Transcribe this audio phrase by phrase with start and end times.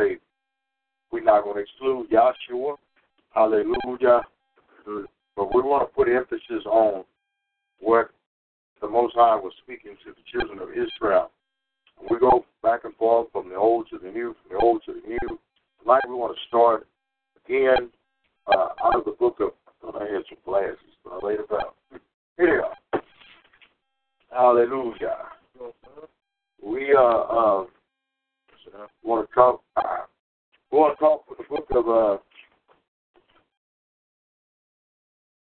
[0.00, 0.20] saved.
[1.12, 2.76] We're not going to exclude Yahshua,
[3.34, 4.22] hallelujah,
[5.36, 7.04] but we want to put emphasis on
[7.80, 8.10] what
[8.80, 11.30] the Most High was speaking to the children of Israel
[12.08, 14.92] we go back and forth from the old to the new, from the old to
[14.92, 15.38] the new.
[15.82, 16.86] Tonight we want to start
[17.44, 17.90] again
[18.46, 19.50] uh, out of the book of.
[19.66, 21.74] I thought I had some glasses, but I laid it out.
[22.36, 22.64] Here.
[24.30, 25.16] Hallelujah.
[26.62, 27.64] We uh,
[28.74, 29.62] uh, want to talk.
[29.76, 30.06] Uh,
[30.70, 32.18] want to talk from the book of uh,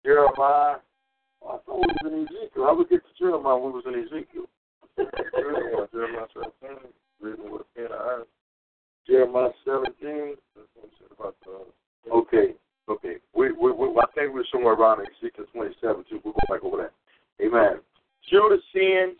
[0.03, 0.77] Jeremiah.
[1.43, 2.63] Oh, I thought we was in Ezekiel.
[2.63, 4.45] How we get to Jeremiah when we was in Ezekiel?
[5.91, 8.23] Jeremiah 17, written with a pen of iron.
[9.05, 10.35] Jeremiah 17.
[12.11, 12.53] Okay,
[12.89, 13.15] okay.
[13.35, 16.19] We, we, we, I think we're somewhere around Ezekiel 27, too.
[16.23, 16.93] We'll go back over that.
[17.45, 17.79] Amen.
[18.29, 19.17] Judah sins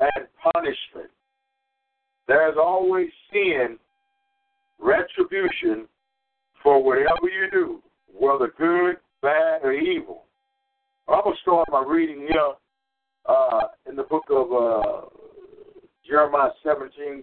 [0.00, 1.10] and punishment.
[2.28, 3.78] There's always sin,
[4.80, 5.86] retribution
[6.62, 7.82] for whatever you do,
[8.18, 10.24] whether good, bad, or evil.
[11.08, 12.52] I'm going to start my reading here
[13.26, 15.06] uh, in the book of uh,
[16.06, 17.22] Jeremiah 17.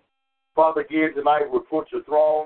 [0.55, 2.45] Father, again tonight we put your throne,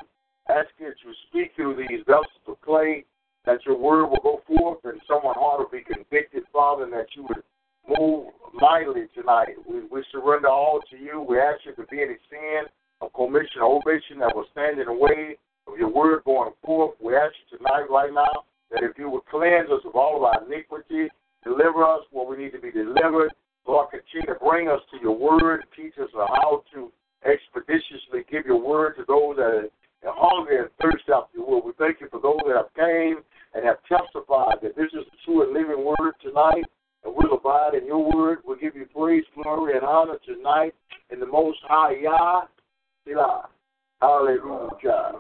[0.49, 3.05] asking that you speak through these vessels of clay,
[3.45, 7.07] that your word will go forth and someone's heart will be convicted, Father, and that
[7.15, 7.43] you would
[7.87, 9.55] move mightily tonight.
[9.67, 11.25] We, we surrender all to you.
[11.27, 12.63] We ask you to be any sin
[13.01, 15.37] of commission or omission that will stand in the way
[15.67, 16.95] of your word going forth.
[17.01, 20.23] We ask you tonight, right now, that if you would cleanse us of all of
[20.23, 21.07] our iniquity,
[21.43, 23.31] deliver us where we need to be delivered,
[23.67, 25.65] Lord, continue to bring us to your word.
[25.75, 26.91] Teach us how to
[27.25, 29.69] expeditiously give your word to those that
[30.07, 31.63] are hungry and thirsty after your word.
[31.65, 33.17] We thank you for those that have came
[33.53, 36.63] and have testified that this is the true and living word tonight,
[37.03, 38.39] and we'll abide in your word.
[38.45, 40.73] We'll give you praise, glory, and honor tonight
[41.11, 42.41] in the Most High Yah.
[43.05, 43.49] Selah.
[44.01, 45.11] Hallelujah.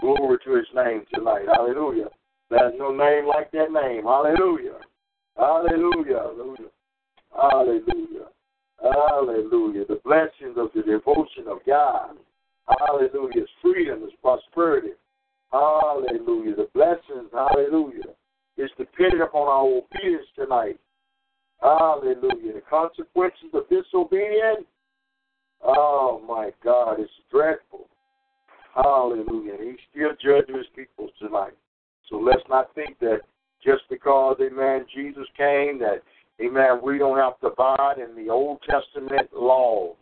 [0.00, 1.44] Glory to his name tonight.
[1.52, 2.08] Hallelujah.
[2.48, 4.04] There's no name like that name.
[4.04, 4.80] Hallelujah.
[5.36, 6.32] Hallelujah.
[6.36, 6.68] Hallelujah.
[7.34, 8.28] Hallelujah.
[8.82, 9.84] Hallelujah.
[9.86, 12.16] The blessings of the devotion of God.
[12.78, 13.42] Hallelujah.
[13.42, 14.92] Is freedom, is prosperity.
[15.52, 16.56] Hallelujah.
[16.56, 18.14] The blessings, hallelujah,
[18.56, 20.78] is dependent upon our obedience tonight.
[21.60, 22.54] Hallelujah.
[22.54, 24.66] The consequences of disobedience,
[25.62, 27.86] oh my God, it's dreadful.
[28.74, 29.54] Hallelujah.
[29.54, 31.52] And he still judges his people tonight.
[32.08, 33.20] So let's not think that
[33.62, 36.02] just because, amen, Jesus came, that
[36.40, 36.80] Amen.
[36.82, 39.96] We don't have to abide in the Old Testament laws.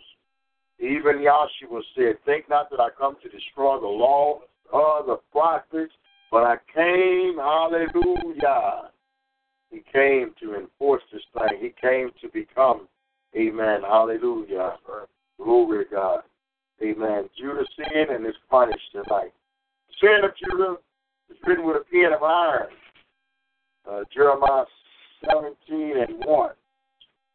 [0.78, 4.40] Even Yahshua said, Think not that I come to destroy the law
[4.72, 5.92] or the prophets,
[6.30, 8.90] but I came, hallelujah.
[9.70, 11.60] He came to enforce this thing.
[11.60, 12.88] He came to become,
[13.36, 14.76] amen, hallelujah.
[15.36, 16.20] Glory to God.
[16.82, 17.28] Amen.
[17.38, 19.32] Judah sinned and is punished tonight.
[20.00, 20.76] Sin of Judah
[21.30, 22.68] is written with a pen of iron.
[23.90, 24.64] Uh, Jeremiah
[25.30, 26.50] 17 and 1.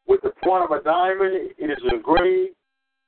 [0.08, 2.56] With the point of a diamond, it is engraved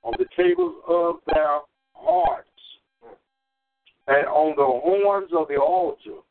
[0.04, 1.60] on the tables of their
[1.94, 2.48] hearts
[4.07, 6.22] and on the horns of the altar,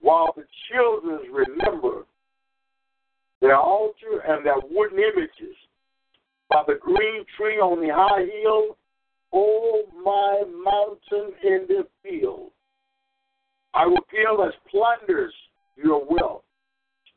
[0.00, 2.04] while the children remember
[3.40, 5.56] their altar and their wooden images
[6.48, 8.76] by the green tree on the high hill
[9.32, 12.50] O my mountain in the field.
[13.74, 15.32] I will give as plunders
[15.76, 16.42] your wealth,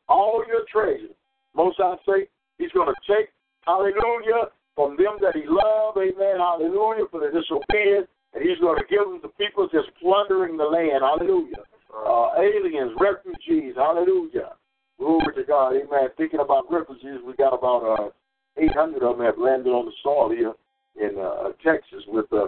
[0.08, 1.14] all your treasures.
[1.54, 2.28] Most I say,
[2.58, 3.30] he's going to take,
[3.62, 8.86] hallelujah, from them that he loved, amen, hallelujah, for the disobedience, and he's going to
[8.90, 11.62] give them to people just plundering the land, hallelujah.
[11.94, 14.54] Uh, aliens, refugees, hallelujah.
[14.98, 16.08] Glory to God, amen.
[16.16, 18.08] Thinking about refugees, we got about uh,
[18.56, 20.54] 800 of them have landed on the soil here
[21.00, 22.46] in uh, Texas with uh,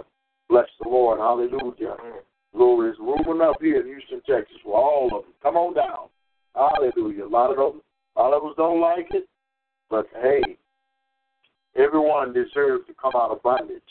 [0.49, 1.95] bless the Lord, hallelujah.
[2.57, 5.33] Glory, there's room enough here in Houston, Texas for all of them.
[5.43, 6.09] Come on down,
[6.55, 7.25] hallelujah.
[7.25, 7.81] A lot of them,
[8.15, 9.27] a lot of us don't like it,
[9.91, 10.41] but hey,
[11.75, 13.81] everyone deserves to come out of bondage.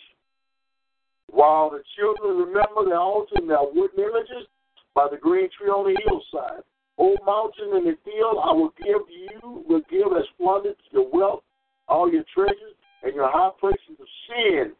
[1.28, 4.48] While the children remember their altar and their wooden images
[4.94, 6.64] by the green tree on the hillside,
[6.98, 11.42] O mountain in the field, I will give you, will give as plundered your wealth,
[11.88, 12.74] all your treasures,
[13.04, 14.72] and your high places of sin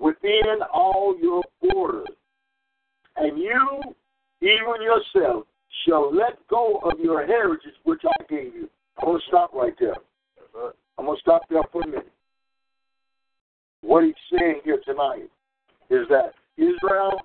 [0.00, 2.08] within all your borders.
[3.20, 3.80] And you,
[4.40, 5.44] even yourself,
[5.86, 8.68] shall let go of your heritage which I gave you.
[8.98, 9.96] I'm going to stop right there.
[10.98, 12.12] I'm going to stop there for a minute.
[13.82, 15.28] What he's saying here tonight
[15.90, 17.20] is that Israel,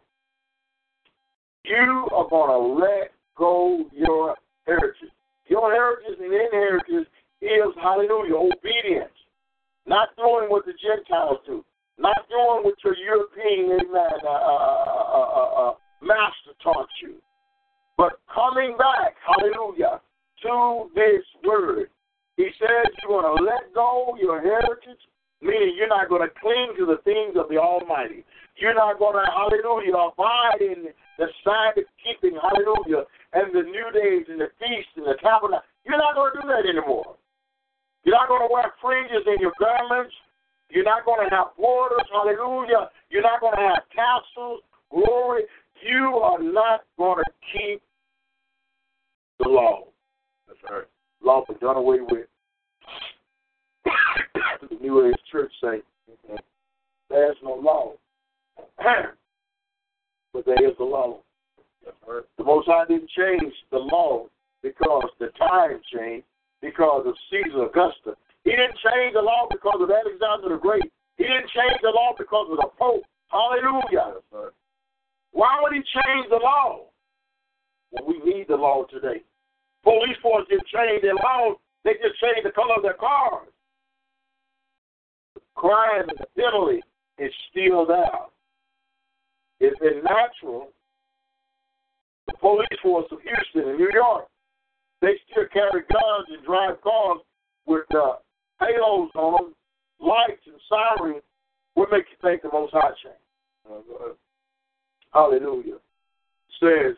[1.63, 5.09] you are going to let go your heritage.
[5.47, 7.07] Your heritage and inheritance
[7.41, 9.13] is, hallelujah, obedience.
[9.85, 11.63] Not doing what the Gentiles do.
[11.97, 17.15] Not doing what your European amen, uh, uh, uh, master taught you.
[17.97, 20.01] But coming back, hallelujah,
[20.43, 21.89] to this word.
[22.37, 24.99] He says you're going to let go your heritage,
[25.41, 28.25] meaning you're not going to cling to the things of the Almighty.
[28.57, 34.27] You're not going to, hallelujah, abide in the Sabbath keeping, hallelujah, and the new days
[34.27, 35.63] and the feasts and the tabernacle.
[35.87, 37.15] You're not going to do that anymore.
[38.03, 40.13] You're not going to wear fringes in your garments.
[40.69, 42.89] You're not going to have borders, hallelujah.
[43.09, 44.61] You're not going to have tassels,
[44.91, 45.43] glory.
[45.81, 47.81] You are not going to keep
[49.39, 49.83] the law.
[50.47, 50.83] That's right.
[51.23, 52.27] Law was done away with.
[54.69, 56.35] the New Age church say mm-hmm,
[57.09, 57.93] there's no law.
[60.33, 61.19] but there is a law.
[62.07, 62.23] Right.
[62.37, 64.27] The Most High didn't change the law
[64.63, 66.25] because the time changed,
[66.61, 68.17] because of Caesar Augustus.
[68.43, 70.83] He didn't change the law because of Alexander the Great.
[71.17, 73.03] He didn't change the law because of the Pope.
[73.29, 74.21] Hallelujah.
[75.35, 76.87] Why would he change the law?
[77.91, 79.21] Well, we need the law today.
[79.83, 81.57] Police force didn't change their laws.
[81.83, 83.49] They just changed the color of their cars.
[85.35, 86.81] The crime and the penalty
[87.19, 88.31] is still there.
[89.59, 90.69] It's been natural.
[92.27, 94.27] The police force of Houston and New York,
[95.01, 97.19] they still carry guns and drive cars
[97.67, 98.23] with uh,
[98.61, 99.55] halos on them,
[99.99, 101.21] lights and sirens.
[101.73, 104.15] What makes you think the Most High changed?
[105.15, 105.77] Hallelujah.
[106.59, 106.97] Says,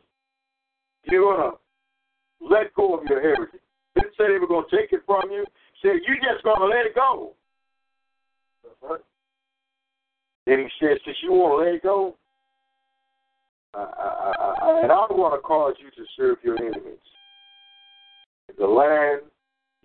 [1.03, 1.57] you're going to
[2.43, 3.61] let go of your heritage.
[3.93, 5.45] Didn't say they were going to take it from you.
[5.83, 7.33] Said, you're just going to let it go.
[10.47, 12.15] Then he says, since you want to let it go,
[13.75, 14.33] I, I,
[14.65, 16.97] I, and I'm going to cause you to serve your enemies.
[18.57, 19.21] The land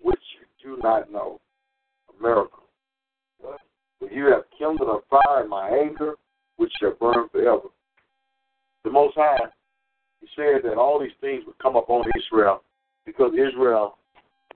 [0.01, 0.19] which
[0.63, 1.39] you do not know.
[2.19, 2.57] America.
[3.41, 6.15] For you have kindled a fire in my anger,
[6.55, 7.69] which shall burn forever.
[8.83, 9.47] The Most High,
[10.21, 12.63] He said that all these things would come upon Israel
[13.05, 13.97] because Israel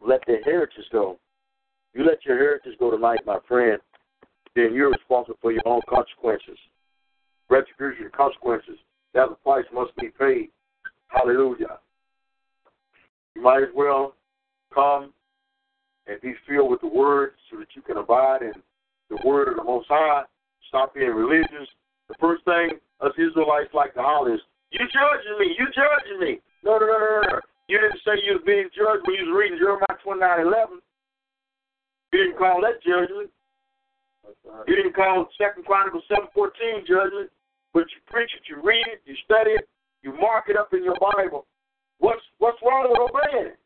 [0.06, 1.18] let their heritage go.
[1.94, 3.80] You let your heritage go tonight, my friend,
[4.56, 6.58] then you're responsible for your own consequences.
[7.50, 8.78] Retribution, consequences.
[9.14, 10.50] That price must be paid.
[11.08, 11.80] Hallelujah.
[13.36, 14.16] You might as well
[14.74, 15.14] come
[16.08, 18.54] and be filled with the Word so that you can abide in
[19.10, 20.24] the Word of the Most High.
[20.68, 21.68] Stop being religious.
[22.10, 24.02] The first thing us Israelites like the
[24.34, 26.40] is, You judging me, you judging me.
[26.64, 27.40] No, no, no, no, no.
[27.68, 30.80] You didn't say you was being judged when you was reading Jeremiah 29 11.
[32.14, 33.30] You didn't call that judgment.
[34.68, 37.30] You didn't call Second Chronicles 7:14 judgment,
[37.74, 39.68] but you preach it, you read it, you study it,
[40.02, 41.46] you mark it up in your Bible.
[42.00, 43.60] What's what's wrong with obeying it?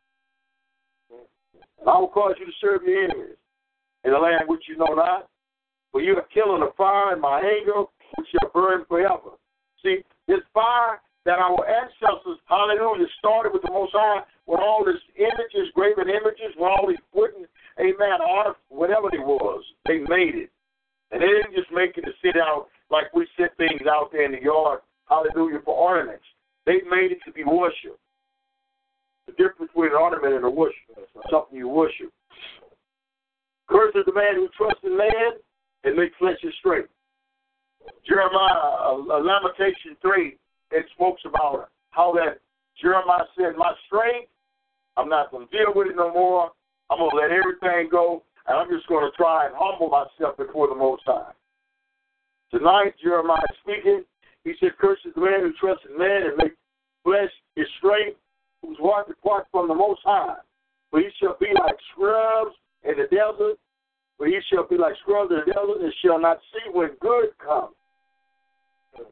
[1.86, 3.36] I will cause you to serve your enemies
[4.04, 5.28] in the land which you know not.
[5.90, 7.84] For you are killing the fire in my anger,
[8.16, 9.36] which shall burn forever.
[9.82, 15.02] See, this fire that our ancestors, hallelujah, started with the Most High, with all these
[15.16, 17.46] images, graven images, with all these wooden,
[17.78, 20.50] amen, art, whatever it was, they made it.
[21.12, 24.24] And they didn't just make it to sit out like we set things out there
[24.24, 26.24] in the yard, hallelujah, for ornaments.
[26.66, 28.02] They made it to be worshipped.
[29.26, 32.10] The difference between an ornament and a worship, is something you worship.
[33.68, 35.38] Curse is the man who trusts in man
[35.84, 36.91] and makes flesh his strength.
[38.06, 40.36] Jeremiah, uh, Lamentation 3,
[40.72, 42.40] it speaks about how that
[42.80, 44.28] Jeremiah said, My strength,
[44.96, 46.50] I'm not going to deal with it no more.
[46.90, 50.36] I'm going to let everything go, and I'm just going to try and humble myself
[50.36, 51.32] before the Most High.
[52.50, 54.04] Tonight, Jeremiah speaking,
[54.44, 56.56] he said, Curses the man who trusts in man and makes
[57.04, 58.18] flesh his strength,
[58.60, 60.36] whose heart depart from the Most High.
[60.90, 63.56] For he shall be like scrubs in the desert,
[64.22, 67.30] for he shall be like scrubs in the desert, and shall not see when good
[67.44, 67.74] comes,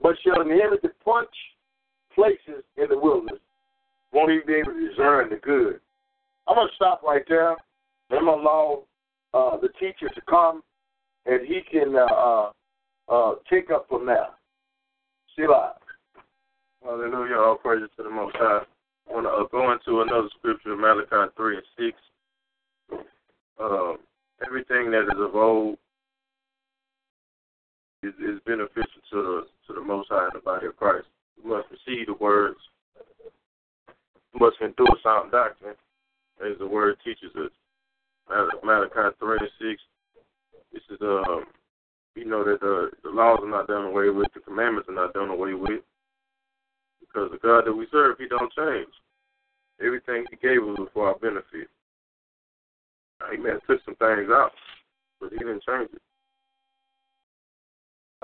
[0.01, 1.35] but shall inherit the punch
[2.15, 3.41] places in the wilderness.
[4.13, 5.81] Won't even be able to discern the good.
[6.47, 7.57] I'm going to stop right there.
[8.13, 8.83] I'm going to allow
[9.35, 10.63] uh, the teacher to come,
[11.27, 12.51] and he can uh, uh,
[13.09, 14.29] uh, take up from there.
[15.37, 15.75] Selah.
[16.85, 17.35] Hallelujah.
[17.35, 18.61] All praises to the Most High.
[19.11, 21.93] I want to uh, go into another scripture, Malachi 3 and
[22.93, 23.03] 6.
[23.61, 23.95] Uh,
[24.45, 25.77] everything that is of old
[28.03, 31.07] is, is beneficial to the, to the Most High in the body of Christ.
[31.43, 32.59] We must receive the words.
[34.35, 35.75] We must endure sound doctrine,
[36.45, 37.51] as the word teaches us.
[38.63, 39.83] Malachi 3 and 6.
[40.73, 41.45] This is, um,
[42.15, 45.13] you know, that the, the laws are not done away with, the commandments are not
[45.15, 45.83] done away with.
[47.01, 48.93] Because the God that we serve, He don't change.
[49.85, 51.69] Everything He gave us was for our benefit.
[53.21, 54.53] Have took some things out,
[55.21, 56.03] but He didn't change it.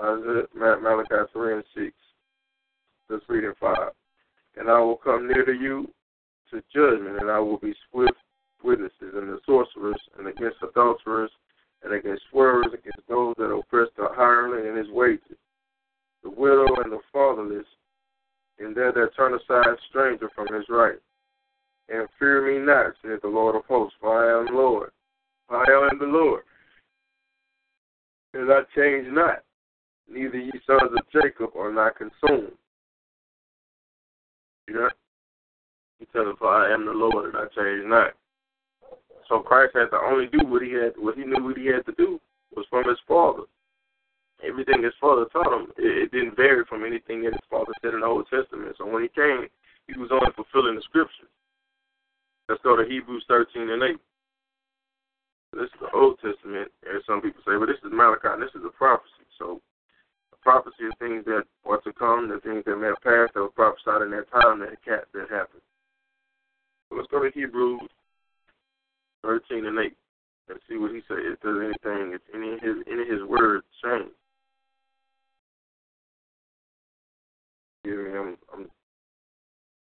[0.01, 1.93] Isaiah, Malachi 3 and 6.
[3.09, 3.77] Let's read in 5.
[4.57, 5.87] And I will come near to you
[6.51, 8.13] to judgment, and I will be swift
[8.63, 11.31] witnesses, and the sorcerers, and against adulterers,
[11.83, 15.37] and against swearers, against those that oppress the hireling and his wages,
[16.23, 17.65] the widow and the fatherless,
[18.59, 20.97] and they that turn aside stranger from his right.
[21.89, 24.91] And fear me not, saith the Lord of hosts, for I am the Lord.
[25.49, 26.43] I am the Lord.
[28.33, 29.43] And I change not,
[30.11, 32.51] neither ye sons of Jacob are not consumed.
[34.67, 34.89] You know?
[35.99, 38.13] He tells us, I am the Lord, and I change not.
[39.29, 41.85] So Christ had to only do what he had, what he knew what he had
[41.85, 42.19] to do
[42.55, 43.43] was from his Father.
[44.45, 47.93] Everything his Father taught him, it, it didn't vary from anything that his Father said
[47.93, 48.75] in the Old Testament.
[48.77, 49.47] So when he came,
[49.87, 51.31] he was only fulfilling the Scriptures.
[52.49, 53.97] Let's go to Hebrews 13 and 8.
[55.53, 58.55] This is the Old Testament, as some people say, but this is Malachi, and this
[58.55, 59.27] is a prophecy.
[59.37, 59.61] So
[60.31, 63.41] a prophecy is things that are to come, the things that may have passed that
[63.41, 65.63] were prophesied in that time that, that happened.
[66.89, 67.81] So let's go to Hebrews
[69.23, 69.97] 13 and 8
[70.49, 71.19] and see what he says.
[71.19, 74.11] If there's anything, if any of his, any of his words change.
[77.83, 78.67] Excuse me, I'm, I'm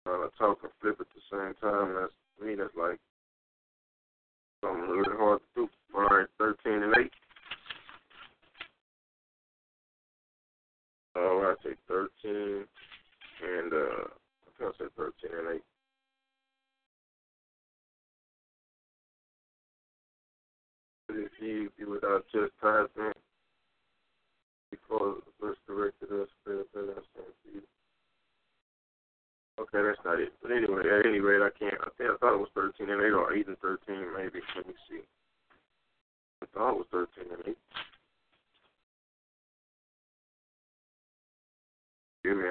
[0.05, 1.95] trying to talk and flip at the same time.
[1.95, 2.99] That's to me, that's like
[4.63, 5.69] something really hard to do.
[5.95, 7.11] All right, 13 and 8.
[11.17, 12.09] All right, take 13
[13.43, 15.63] and, uh, I think I said 13 and 8.
[21.13, 23.17] if ye be without chastisement,
[24.71, 26.29] because verse directed us,
[29.61, 30.33] Okay, that's not it.
[30.43, 31.77] But anyway, at any rate, I can't.
[31.83, 34.41] I think I thought it was 13 and 8 or 8 and 13, maybe.
[34.57, 35.03] Let me see.
[36.43, 37.59] I thought it was 13 and 8.
[42.25, 42.45] Give me,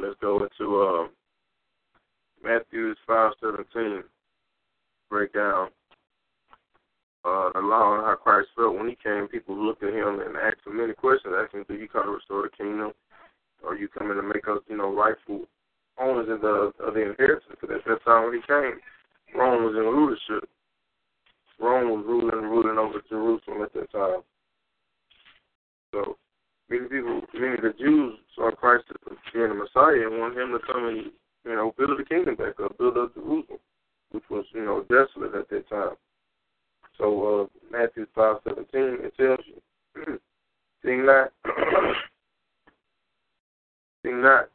[0.00, 1.08] Let's go into uh,
[2.42, 4.02] Matthew's five seventeen
[5.10, 5.68] breakdown.
[7.24, 9.28] Uh, the law and how Christ felt when he came.
[9.28, 12.42] People looked at him and asked him many questions, asking, "Do you come to restore
[12.42, 12.92] the kingdom?
[13.62, 15.46] Or are you coming to make us, you know, rightful
[15.98, 18.80] owners of the of the inheritance?" Because at that time when he came,
[19.38, 20.48] Rome was in rulership.
[21.60, 24.22] Rome was ruling ruling over Jerusalem at that time.
[25.92, 26.16] So
[26.68, 30.52] many people, many of the Jews saw Christ as being the Messiah and wanted him
[30.52, 31.12] to come and,
[31.44, 33.58] you know, build the kingdom back up, build up Jerusalem,
[34.12, 35.96] which was, you know, desolate at that time.
[36.98, 39.60] So uh, Matthew five seventeen it tells you,
[40.84, 41.32] "Sing not,
[44.04, 44.48] sing not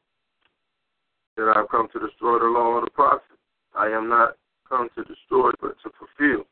[1.36, 3.24] that I have come to destroy the law of the prophets.
[3.76, 4.38] I am not
[4.70, 6.46] come to destroy, but to fulfill.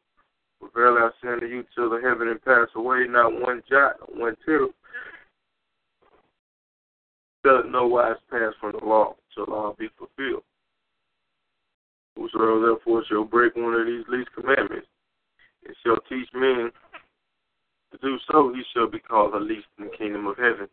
[0.60, 3.96] For verily I say unto you, till the heaven and pass away, not one jot,
[4.16, 4.70] one tittle
[7.46, 10.44] does no wise pass from the law till all be fulfilled.
[12.18, 14.88] Whosoever therefore shall break one of these least commandments,
[15.66, 16.72] and shall teach men
[17.92, 20.68] To do so, he shall be called the least in the kingdom of heaven.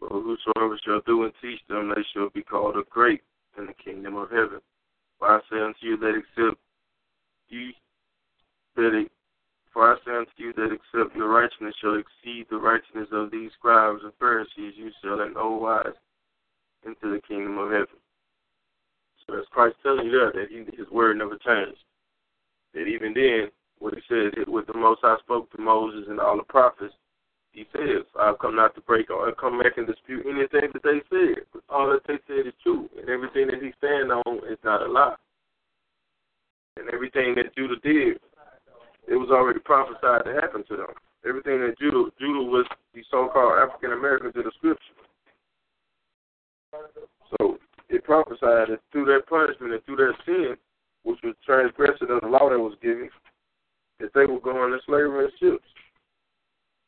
[0.00, 3.22] But whosoever shall do and teach them, they shall be called a great
[3.56, 4.60] in the kingdom of heaven.
[5.18, 6.60] For I say unto you that except
[7.48, 7.76] ye
[8.74, 9.12] that it,
[9.72, 13.52] for I say unto you that except your righteousness shall exceed the righteousness of these
[13.52, 15.94] scribes and Pharisees, you shall in no wise
[16.86, 17.98] into the kingdom of heaven.
[19.26, 21.82] So that's Christ telling you there that he, his word never changed.
[22.74, 26.36] That even then, what he said, with the Most High spoke to Moses and all
[26.36, 26.94] the prophets,
[27.52, 31.00] he says, I've come not to break or come back and dispute anything that they
[31.08, 31.44] said.
[31.70, 32.88] All that they said is true.
[33.00, 35.16] And everything that he's stand on is not a lie.
[36.76, 38.20] And everything that Judah did,
[39.08, 40.92] it was already prophesied to happen to them.
[41.26, 45.05] Everything that Judah Judah was the so called African Americans in the scripture.
[47.38, 50.56] So it prophesied that through their punishment and through their sin,
[51.02, 53.10] which was transgression of the law that was given,
[54.00, 55.68] that they were going to slavery in ships.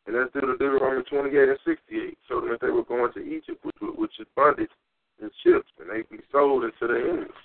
[0.06, 3.62] And that's due to Deuteronomy 28 and 68, so that they were going to Egypt,
[3.62, 4.70] which, which is bondage
[5.20, 7.42] in ships, and they'd be sold into the enemies.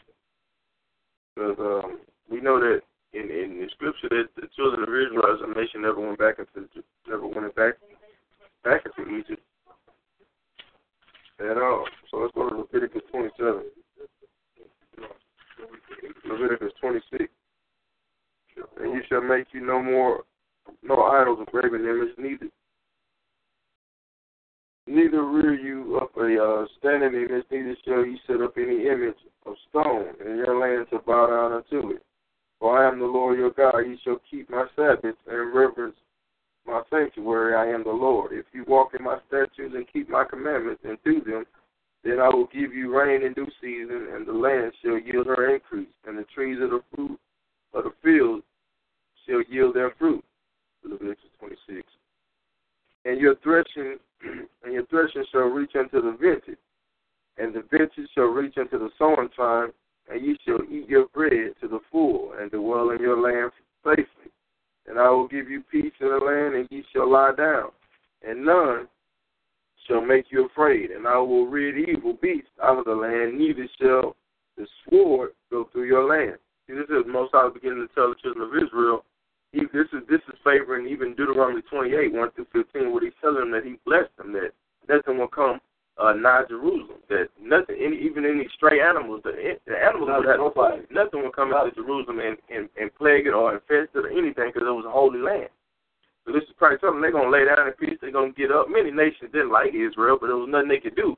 [1.35, 2.81] Because um, we know that
[3.13, 6.39] in, in the scripture that the children of Israel as a nation never went back
[6.39, 6.67] into
[7.07, 7.73] never went back
[8.63, 9.41] back into Egypt
[11.43, 11.85] at all.
[12.09, 13.63] So let's go to Leviticus 27.
[16.29, 17.25] Leviticus 26.
[18.79, 20.23] And you shall make you no more
[20.81, 22.50] no idols of graven image, neither
[24.88, 29.17] neither rear you up a uh, standing image, neither shall you set up any image
[29.45, 32.03] of stone in your land to bow down unto it.
[32.59, 33.79] For I am the Lord your God.
[33.79, 35.95] You shall keep my Sabbaths and reverence
[36.74, 37.56] my sanctuary.
[37.56, 38.32] I am the Lord.
[38.34, 41.46] If you walk in my statutes and keep my commandments and do them,
[42.03, 45.53] then I will give you rain in due season, and the land shall yield her
[45.53, 47.20] increase, and the trees of the fruit
[47.74, 48.42] of the field
[49.25, 50.24] shall yield their fruit.
[50.84, 51.84] Leviticus 26.
[53.06, 53.98] And your threshing
[54.63, 56.60] and your threshing shall reach unto the vintage,
[57.38, 59.72] and the vintage shall reach unto the sowing time,
[60.12, 63.51] and ye shall eat your bread to the full, and dwell in your land
[63.86, 64.32] safely.
[64.87, 67.69] And I will give you peace in the land, and ye shall lie down,
[68.27, 68.87] and none
[69.87, 70.91] shall make you afraid.
[70.91, 74.15] And I will rid evil beasts out of the land, neither shall
[74.57, 76.37] the sword go through your land.
[76.67, 79.03] See, this is most I was beginning to tell the children of Israel
[79.53, 83.39] he, this is this is favoring even Deuteronomy 28, 1 through 15, where he's telling
[83.39, 84.51] them that he blessed them, that
[84.89, 85.61] nothing will come
[85.98, 86.14] uh,
[86.50, 89.34] Jerusalem, that nothing, any, even any stray animals, the,
[89.68, 93.34] the animals would have nobody, nothing would come into Jerusalem and, and, and plague it
[93.34, 95.53] or infest it or anything because it was a holy land.
[96.25, 98.40] So this is probably something they're going to lay down in peace, they're going to
[98.40, 98.68] get up.
[98.70, 101.16] Many nations didn't like Israel, but there was nothing they could do.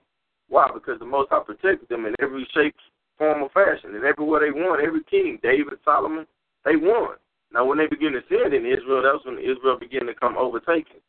[0.49, 0.67] Why?
[0.73, 2.75] Because the Most High protected them in every shape,
[3.17, 6.25] form, or fashion, and everywhere they won, every king, David, Solomon,
[6.65, 7.15] they won.
[7.53, 10.99] Now, when they begin to sin in Israel, that's when Israel began to come overtaken.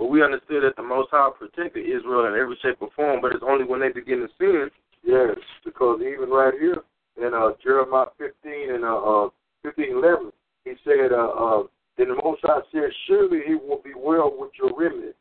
[0.00, 3.32] But we understood that the Most High protected Israel in every shape or form, but
[3.32, 4.70] it's only when they begin to sin.
[5.04, 6.80] Yes, because even right here
[7.20, 8.32] in uh, Jeremiah 15
[8.76, 9.28] and uh, uh,
[9.62, 10.32] 15, 11,
[10.64, 11.62] he said, uh, uh,
[11.98, 15.14] then the Most High said, surely it will be well with your remnant.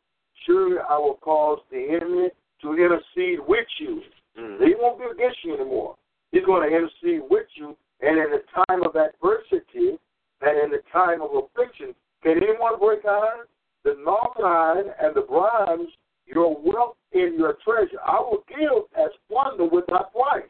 [0.48, 2.30] Surely I will cause the enemy
[2.62, 4.00] to intercede with you.
[4.39, 4.63] Mm-hmm.
[4.63, 5.98] He won't be against you anymore.
[6.32, 7.76] He's going to intercede with you.
[8.00, 10.00] And in the time of adversity,
[10.39, 13.44] and in the time of affliction, can anyone break iron?
[13.84, 15.89] The northern iron and the bronze,
[16.26, 18.00] your wealth in your treasure.
[18.06, 20.44] I will give as plunder without price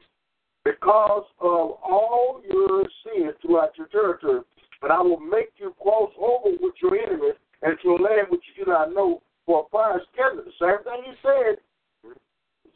[0.65, 4.41] because of all your sins throughout your territory.
[4.81, 8.41] But I will make you cross over with your enemies and to a land which
[8.55, 10.43] you do not know for a fire schedule.
[10.45, 11.57] The same thing he said.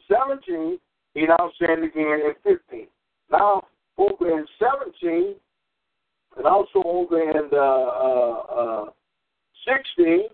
[0.08, 0.78] 17,
[1.14, 2.86] he now saying again in 15.
[3.30, 3.62] Now,
[3.96, 5.34] over in 17,
[6.36, 8.90] and also over in uh, uh, uh,
[9.96, 10.28] 16,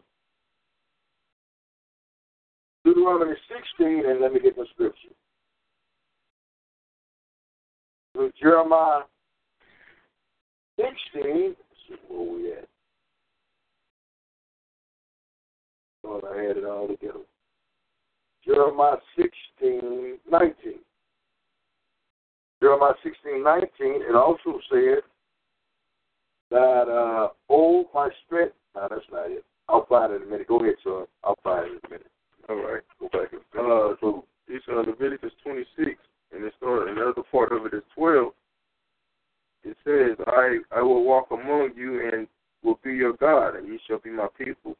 [2.85, 3.35] Deuteronomy
[3.77, 5.09] 16, and let me get the scripture.
[8.15, 9.03] With Jeremiah
[10.77, 11.55] 16,
[12.09, 12.69] where we at?
[16.03, 17.21] Thought I had it all together.
[18.45, 20.55] Jeremiah 16, 19.
[22.61, 25.03] Jeremiah 16, 19, it also said,
[26.51, 28.55] that uh, oh my strength.
[28.75, 29.45] No, that's not it.
[29.69, 30.49] I'll find it in a minute.
[30.49, 31.07] Go ahead, son.
[31.25, 32.10] I'll find it in a minute.
[32.51, 33.33] All right, go back.
[33.33, 35.91] Uh, so it's uh, Leviticus 26,
[36.33, 38.33] and it's uh, another part of it is 12.
[39.63, 42.27] It says, "I I will walk among you and
[42.65, 44.77] will be your God, and ye shall be my people.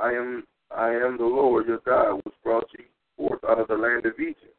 [0.00, 2.84] I am I am the Lord your God, which brought you
[3.16, 4.54] forth out of the land of Egypt,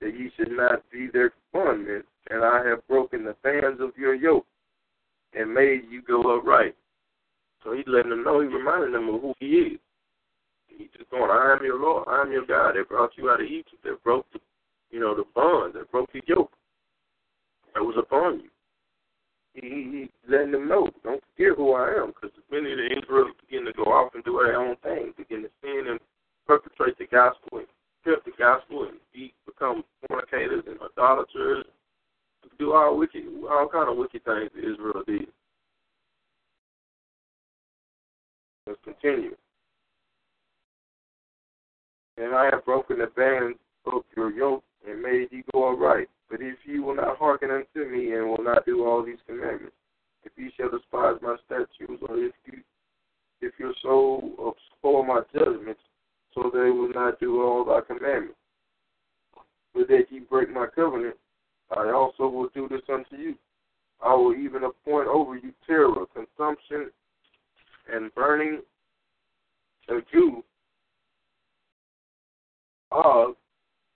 [0.00, 4.14] that ye should not be their bondmen, and I have broken the bands of your
[4.14, 4.46] yoke."
[5.34, 6.74] and made you go upright.
[7.64, 9.80] So he's letting them know, he's reminding them of who he is.
[10.78, 13.40] He just going, I am your Lord, I am your God that brought you out
[13.40, 14.40] of Egypt, that broke the,
[14.90, 16.52] you know, the bond, that broke the yoke
[17.74, 18.48] that was upon you.
[19.54, 23.36] He, he's letting them know, don't forget who I am, because many of the Israelites
[23.46, 26.00] begin to go off and do their own thing, begin to sin and
[26.46, 27.66] perpetrate the gospel and
[28.04, 31.64] pimp the gospel and be, become fornicators and idolaters,
[32.58, 35.26] do all wicked, all kind of wicked things that Israel did.
[38.66, 39.36] Let's continue.
[42.22, 46.08] And I have broken the bands of your yoke and made you go aright.
[46.30, 49.74] But if you will not hearken unto me and will not do all these commandments,
[50.22, 52.60] if you shall despise my statutes, or if you
[53.40, 55.80] if your soul abhor my judgments,
[56.32, 58.38] so they will not do all thy commandments,
[59.74, 61.16] but that ye break my covenant,
[61.76, 63.34] I also will do this unto you.
[64.00, 66.92] I will even appoint over you terror, consumption,
[67.92, 68.60] and burning
[69.88, 70.44] a Jew
[72.92, 73.34] of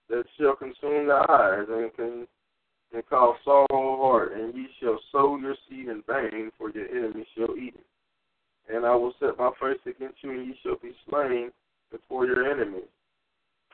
[0.08, 2.26] that shall consume the eyes and can
[2.92, 6.86] and cause sorrow of heart, and ye shall sow your seed in vain, for your
[6.88, 8.74] enemies shall eat it.
[8.74, 11.50] And I will set my face against you, and ye shall be slain
[11.90, 12.88] before your enemies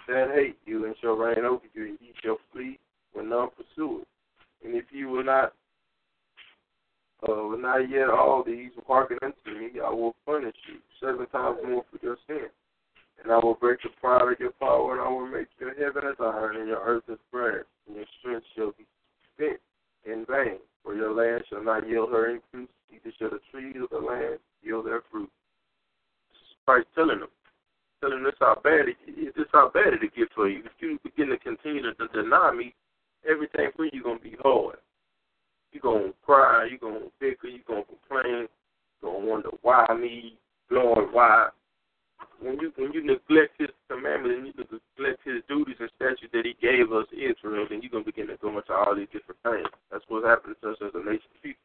[0.08, 2.78] that hate you, and shall reign over you, and ye shall flee
[3.12, 4.08] when none pursue it.
[4.66, 5.52] And if you will not
[7.28, 11.84] uh, not yet all these hearken unto me, I will punish you seven times more
[11.90, 12.48] for your sin.
[13.22, 16.02] And I will break the pride of your power, and I will make your heaven
[16.08, 18.86] as iron, and your earth as brass, and your strength shall be
[19.34, 19.60] spent
[20.04, 20.58] in vain.
[20.82, 24.38] For your land shall not yield her increase, neither shall the trees of the land
[24.62, 25.30] yield their fruit.
[26.32, 27.28] This is Christ telling them,
[28.00, 30.64] telling us how bad it is, this how bad it get for you.
[30.64, 32.74] If you begin to continue to deny me,
[33.28, 34.78] everything for you gonna be hard.
[35.70, 38.48] You're gonna cry, you're gonna bicker, you're gonna complain,
[39.00, 40.36] you're gonna wonder why me,
[40.70, 41.48] Lord, why
[42.42, 46.44] when you when you neglect his commandments and you neglect his duties and statutes that
[46.44, 49.70] he gave us Israel, then you're gonna begin to go into all these different things.
[49.90, 51.62] That's what's happening to us as a nation people.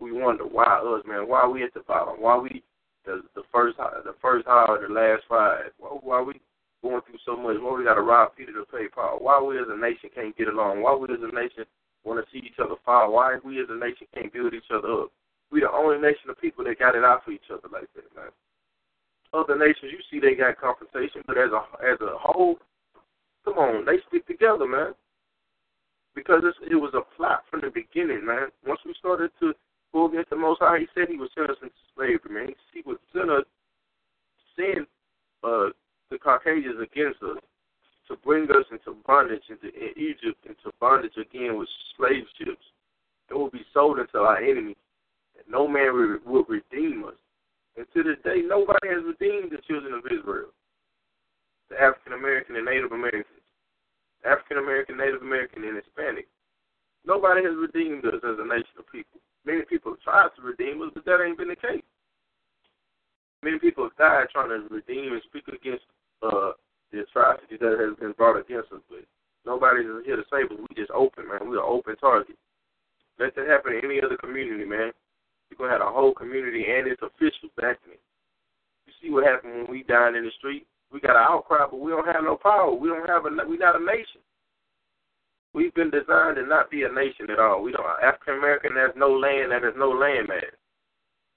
[0.00, 1.28] We wonder why us, man.
[1.28, 2.20] Why we at the bottom?
[2.20, 2.64] Why we
[3.04, 5.76] the the first the first high the last five?
[5.78, 6.40] Why, why we
[6.80, 7.60] going through so much?
[7.60, 9.20] Why we got to rob Peter to pay Paul?
[9.20, 10.82] Why we as a nation can't get along?
[10.82, 11.68] Why we as a nation
[12.04, 13.12] want to see each other fall?
[13.12, 15.12] Why we as a nation can't build each other up?
[15.50, 18.08] We the only nation of people that got it out for each other like that,
[18.16, 18.32] man
[19.32, 22.58] other nations, you see they got compensation, but as a as a whole,
[23.44, 24.94] come on, they stick together, man.
[26.14, 28.48] Because it's, it was a plot from the beginning, man.
[28.66, 29.52] Once we started to
[29.92, 32.54] go against the Most High, He said He would send us into slavery, man.
[32.72, 33.44] He would send us,
[34.56, 34.86] send
[35.44, 35.68] uh,
[36.10, 37.38] the Caucasians against us
[38.08, 42.64] to bring us into bondage into in Egypt, into bondage again with slave ships.
[43.28, 44.76] It will be sold into our enemies.
[45.48, 47.14] No man will redeem us.
[47.76, 50.48] And to this day, nobody has redeemed the children of Israel,
[51.68, 53.44] the African American and Native Americans,
[54.24, 56.26] African American, Native American, and Hispanic.
[57.04, 59.20] Nobody has redeemed us as a nation of people.
[59.44, 61.84] Many people have tried to redeem us, but that ain't been the case.
[63.44, 65.84] Many people have died trying to redeem and speak against
[66.22, 66.56] uh,
[66.90, 68.80] the atrocities that has been brought against us.
[68.90, 69.04] But
[69.44, 70.58] nobody's here to save us.
[70.58, 71.46] We just open, man.
[71.48, 72.34] We're an open target.
[73.20, 74.90] Let that happen in any other community, man.
[75.50, 78.02] You're gonna have a whole community and its officials backing it.
[78.86, 80.66] You see what happened when we died in the street?
[80.92, 82.72] We got an outcry, but we don't have no power.
[82.72, 83.30] We don't have a.
[83.46, 84.22] We're not a nation.
[85.54, 87.62] We've been designed to not be a nation at all.
[87.62, 87.86] We don't.
[88.02, 89.52] African American has no land.
[89.52, 90.52] That has no land man.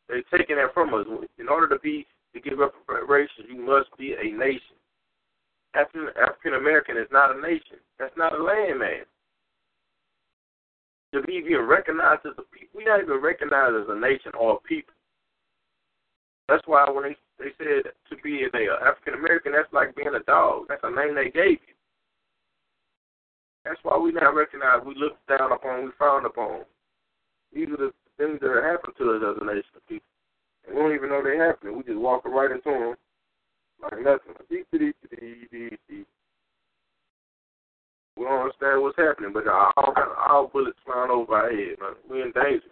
[0.08, 1.06] They're taking that from us.
[1.38, 4.78] In order to be to get reparations, you must be a nation.
[5.74, 7.78] African African American is not a nation.
[7.98, 9.06] That's not a land man
[11.13, 12.82] to be even recognized as a people.
[12.82, 14.93] We're not even recognized as a nation or a people.
[16.48, 20.13] That's why when they they said to be an uh, African American, that's like being
[20.13, 20.65] a dog.
[20.67, 21.76] That's a name they gave you.
[23.63, 24.86] That's why we not recognized.
[24.86, 25.86] We look down upon.
[25.86, 26.65] We frown upon.
[27.54, 30.10] These are the things that are happening to us as a nation of people.
[30.67, 31.78] And we don't even know they're happening.
[31.78, 32.95] We just walk right into them
[33.82, 34.36] like nothing.
[38.19, 39.93] We don't understand what's happening, but all
[40.29, 41.93] all bullets flying over our head, man.
[42.10, 42.67] We're in danger.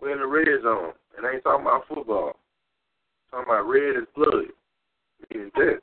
[0.00, 0.92] We're in the red zone.
[1.18, 2.36] And ain't talking about football.
[3.32, 4.44] Talking about red as blood,
[5.28, 5.82] meaning death.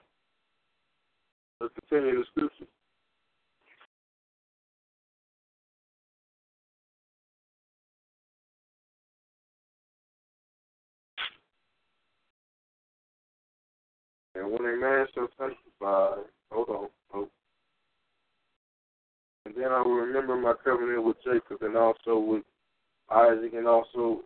[1.59, 2.65] Let's continue the scripture.
[14.35, 16.21] And when a man shall testify,
[16.51, 16.87] hold on,
[19.47, 22.43] and then I will remember my covenant with Jacob and also with
[23.09, 24.19] Isaac and also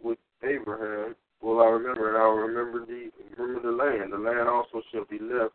[0.00, 4.12] with Abraham will I remember, and I will remember the remember the land.
[4.12, 5.54] The land also shall be left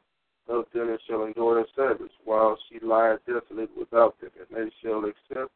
[0.49, 4.71] of them and shall enjoy their Sabbaths, while she lieth desolate without them, and they
[4.83, 5.51] shall accept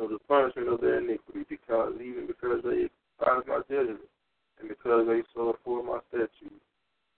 [0.00, 4.08] of the punishment of their iniquity, because even because they despise my judgment,
[4.60, 6.64] and because they so afford my statutes.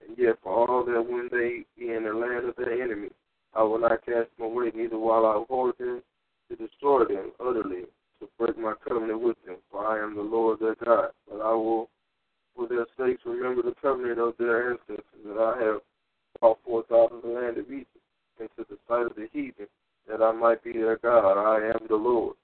[0.02, 3.10] And yet for all that when they be in the land of their enemy,
[3.58, 6.00] I will not cast them away, neither while I hold them
[6.48, 7.86] to destroy them utterly,
[8.20, 11.10] to break my covenant with them, for I am the Lord their God.
[11.28, 11.90] But I will,
[12.54, 15.80] for their sakes, remember the covenant of their ancestors that I have
[16.38, 17.90] brought forth out of the land of Egypt,
[18.38, 19.66] into the sight of the heathen,
[20.08, 21.36] that I might be their God.
[21.36, 22.36] I am the Lord.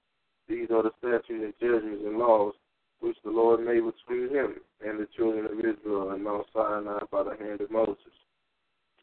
[0.49, 2.53] These are the statutes and judgments and laws
[2.99, 7.23] which the Lord made between him and the children of Israel in Mount Sinai by
[7.23, 7.95] the hand of Moses.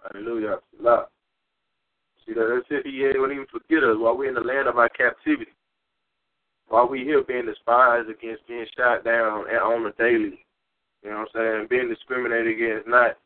[0.02, 0.58] Hallelujah.
[2.48, 2.86] That's it.
[2.86, 5.52] He won't even forget us while we're in the land of our captivity.
[6.68, 10.44] While we here being despised against, being shot down on the daily.
[11.02, 11.66] You know what I'm saying?
[11.68, 13.18] Being discriminated against, not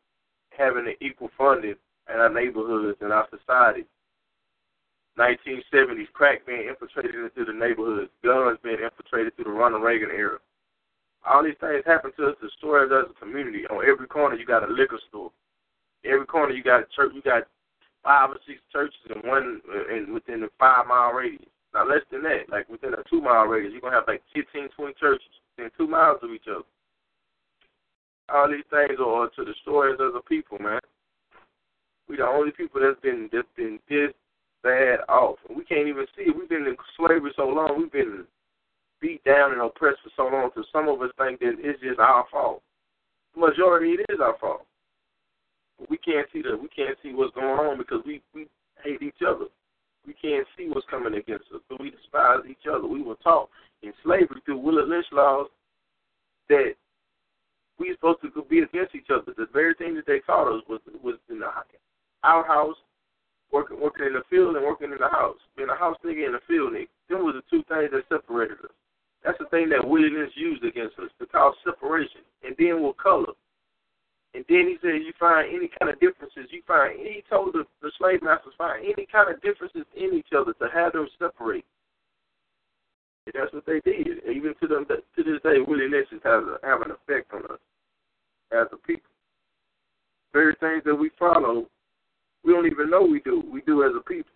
[0.57, 1.75] having the equal funding
[2.09, 3.85] in our neighborhoods and our society.
[5.17, 10.39] 1970s, crack being infiltrated into the neighborhoods, guns being infiltrated through the Ronald Reagan era.
[11.25, 13.65] All these things happen to us, destroy us as a community.
[13.67, 15.31] On every corner, you got a liquor store.
[16.05, 17.11] Every corner, you got a church.
[17.15, 17.47] You got
[18.07, 21.51] five or six churches in one, uh, in within a five mile radius.
[21.73, 24.69] Now less than that, like within a two mile radius, you're gonna have like 15,
[24.77, 26.63] 20 churches within two miles of each other.
[28.31, 30.79] All these things are to destroy us as a people, man.
[32.07, 34.15] We the only people that's been that's been this
[34.63, 35.35] bad off.
[35.51, 36.35] We can't even see it.
[36.35, 38.23] We've been in slavery so long, we've been
[39.01, 41.99] beat down and oppressed for so long that some of us think that it's just
[41.99, 42.63] our fault.
[43.35, 44.66] The majority it is our fault.
[45.79, 48.47] But we can't see the we can't see what's going on because we, we
[48.83, 49.45] hate each other.
[50.05, 52.87] We can't see what's coming against us, but we despise each other.
[52.87, 53.49] We were taught
[53.83, 55.47] in slavery through Willie Lynch laws
[56.49, 56.73] that
[57.77, 59.33] we are supposed to be against each other.
[59.37, 61.49] The very thing that they taught us was was in the
[62.23, 62.77] outhouse,
[63.51, 65.37] working working in the field and working in the house.
[65.55, 66.87] Being a house nigga and a field nigga.
[67.09, 68.75] Them were the two things that separated us.
[69.23, 72.21] That's the thing that Willie Lynch used against us to cause separation.
[72.43, 73.33] And then with color.
[74.33, 76.51] And then he said, you find any kind of differences.
[76.51, 80.29] You find, he told the, the slave masters, find any kind of differences in each
[80.37, 81.65] other to have them separate.
[83.25, 84.23] And that's what they did.
[84.29, 87.59] Even to them to this day, Lynch has a, have an effect on us
[88.51, 89.09] as a people.
[90.33, 91.65] Very things that we follow,
[92.43, 93.43] we don't even know we do.
[93.51, 94.31] We do as a people.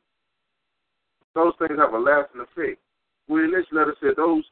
[1.36, 2.80] Those things have a lasting effect.
[3.28, 4.44] Willie Lynch let us say those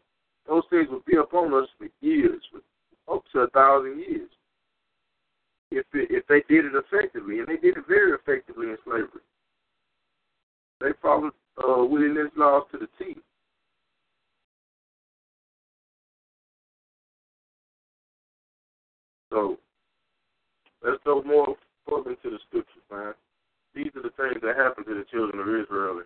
[0.47, 2.41] those things will be upon us for years,
[3.11, 4.29] up to a thousand years.
[5.71, 9.21] If it, if they did it effectively, and they did it very effectively in slavery.
[10.81, 13.17] They followed uh, Willie Lynch laws to the T.
[19.31, 19.57] So
[20.83, 21.55] let's go more
[21.87, 23.13] further into the scriptures, man.
[23.75, 26.01] These are the things that happened to the children of Israel.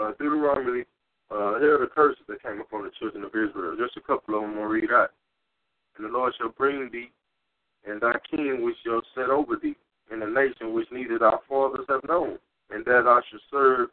[0.00, 0.84] Uh, Deuteronomy
[1.30, 3.76] uh, here are the curses that came upon the children of Israel.
[3.78, 5.10] Just a couple of them I'll read out.
[5.96, 7.10] And the Lord shall bring thee
[7.86, 9.76] and thy king which shall set over thee
[10.10, 12.38] in a nation which neither thy fathers have known,
[12.70, 13.88] and that I shall serve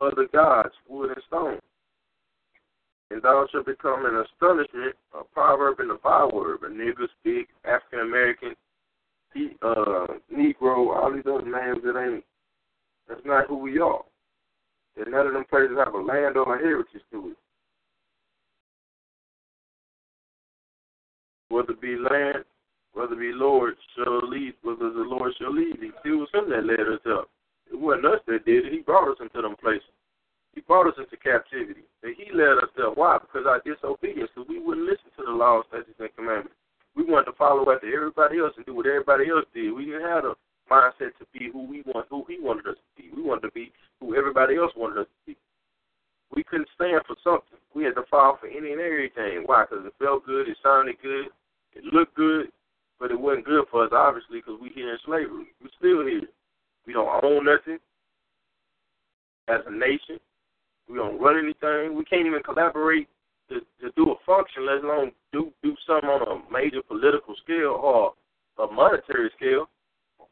[0.00, 1.58] other gods, wood and stone.
[3.10, 8.00] And thou shalt become an astonishment, a proverb and a byword, a nigger, speak, African
[8.00, 8.54] American,
[9.62, 12.24] uh, Negro, all these other names that ain't,
[13.08, 14.02] that's not who we are.
[14.96, 17.36] And none of them places have a land or a heritage to it.
[21.54, 22.42] Whether it be land,
[22.94, 25.94] whether it be Lord shall lead, whether the Lord shall lead thee.
[26.04, 27.30] It was him that led us up.
[27.70, 28.72] It wasn't us that did it.
[28.72, 29.86] He brought us into them places.
[30.58, 31.86] He brought us into captivity.
[32.02, 32.90] And he led us there.
[32.90, 33.22] Why?
[33.22, 34.34] Because our disobedience.
[34.34, 36.58] Because we wouldn't listen to the laws, statutes, and commandments.
[36.98, 39.70] We wanted to follow after everybody else and do what everybody else did.
[39.70, 40.34] We didn't have a
[40.66, 43.14] mindset to be who we want, who he wanted us to be.
[43.14, 43.70] We wanted to be
[44.02, 45.38] who everybody else wanted us to be.
[46.34, 47.62] We couldn't stand for something.
[47.78, 49.46] We had to fall for any and everything.
[49.46, 49.66] Why?
[49.70, 51.30] Because it felt good, it sounded good,
[51.74, 52.46] it looked good,
[52.98, 55.46] but it wasn't good for us, obviously, because we here in slavery.
[55.60, 56.28] We're still here.
[56.86, 57.78] We don't own nothing
[59.48, 60.18] as a nation.
[60.88, 61.96] We don't run anything.
[61.96, 63.08] We can't even collaborate
[63.48, 67.78] to, to do a function, let alone do do something on a major political scale
[67.82, 68.12] or
[68.58, 69.68] a monetary scale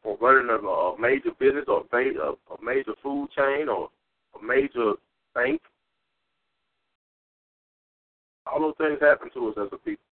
[0.05, 3.89] or running a, a major business or a, a major food chain or
[4.41, 4.93] a major
[5.35, 5.61] bank.
[8.47, 10.03] All those things happen to us as a people.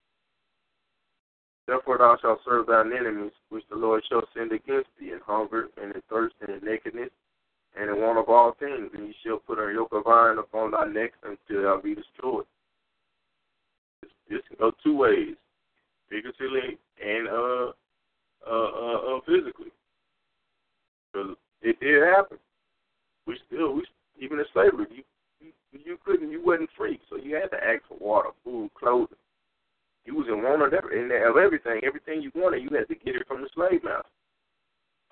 [1.71, 5.69] Therefore thou shalt serve thine enemies, which the Lord shall send against thee, in hunger,
[5.81, 7.11] and in thirst, and in nakedness,
[7.79, 10.73] and in want of all things, and ye shall put a yoke of iron upon
[10.73, 12.45] thy neck until thou be destroyed.
[14.03, 15.37] This, this can go two ways,
[16.09, 17.71] figuratively and uh,
[18.51, 19.71] uh, uh, uh physically,
[21.13, 22.39] because it did happen.
[23.29, 23.87] We still, we
[24.19, 25.03] even in slavery, you,
[25.39, 25.53] you
[25.85, 29.17] you couldn't, you wasn't free, so you had to ask for water, food, clothing.
[30.11, 31.81] You was in want of everything.
[31.87, 34.11] Everything you wanted, you had to get it from the slave master.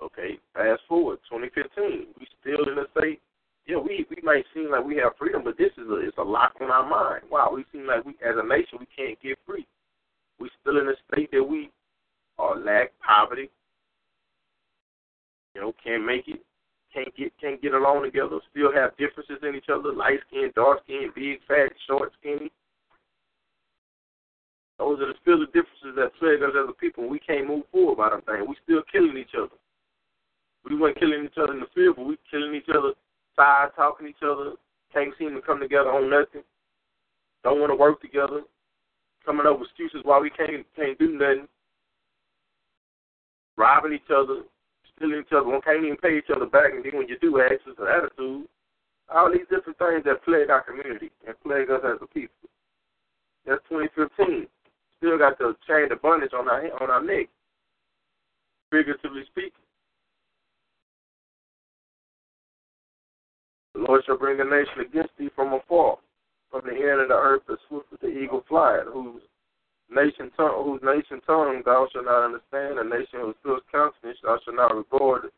[0.03, 3.21] Okay, fast forward, 2015, we still in a state.
[3.67, 6.23] Yeah, we we might seem like we have freedom, but this is a it's a
[6.23, 7.31] lock on our mind.
[7.31, 9.67] Wow, we seem like we as a nation we can't get free.
[10.41, 11.71] We still in a state that we
[12.39, 13.51] are lack poverty.
[15.55, 16.43] You know, can't make it,
[16.93, 18.39] can't get can't get along together.
[18.51, 22.48] Still have differences in each other: light skin, dark skin, big, fat, short, skinny.
[25.29, 27.07] Still the differences that plague us as a people.
[27.07, 28.49] We can't move forward by them things.
[28.49, 29.53] We still killing each other.
[30.65, 32.97] We weren't killing each other in the field, but we killing each other
[33.37, 34.57] side, talking each other.
[34.91, 36.41] Can't seem to come together on nothing.
[37.45, 38.41] Don't want to work together.
[39.27, 41.45] Coming up with excuses why we can't can't do nothing.
[43.59, 44.49] Robbing each other,
[44.97, 45.45] stealing each other.
[45.45, 47.85] One can't even pay each other back, and then when you do, ask us an
[47.85, 48.49] attitude.
[49.13, 52.49] All these different things that plague our community and plague us as a people.
[53.45, 54.49] That's 2015
[54.99, 57.29] still got the chain of bondage on our on our neck,
[58.71, 59.53] figuratively speaking.
[63.75, 65.99] The Lord shall bring a nation against thee from afar,
[66.51, 69.23] from the end of the earth as swift as the eagle flieth, whose
[69.91, 74.39] nation tongue, whose nation tongue thou shalt not understand, a nation whose fierce countenance thou
[74.45, 75.31] shalt not regard of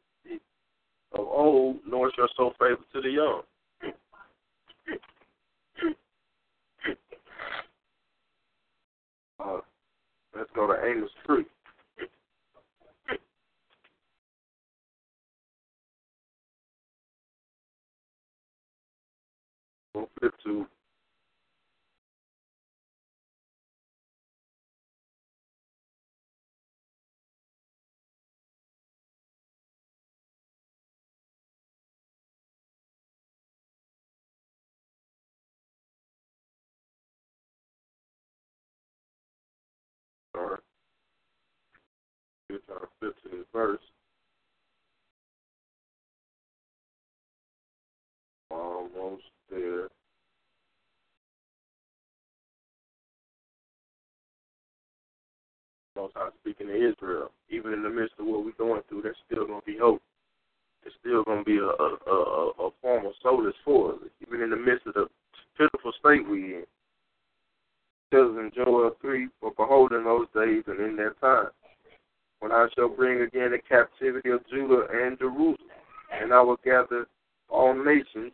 [1.19, 3.43] old, nor shall show favor to the young.
[9.43, 9.61] Uh,
[10.37, 11.45] let's go to Amos 3.
[42.51, 43.79] Deuteronomy 15 verse.
[48.51, 49.89] Almost there.
[55.97, 57.31] Most High speaking to Israel.
[57.51, 60.03] Even in the midst of what we're going through, there's still going to be hope.
[60.83, 63.99] There's still going to be a, a, a, a form of solace for us.
[64.27, 65.07] Even in the midst of the
[65.57, 66.63] pitiful state we're in.
[66.63, 66.69] It
[68.13, 71.51] says in Joel 3, For behold, in those days and in that time,
[72.41, 75.57] when I shall bring again the captivity of Judah and Jerusalem,
[76.13, 77.07] and I will gather
[77.49, 78.33] all nations